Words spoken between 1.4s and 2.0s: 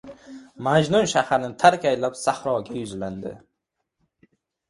tark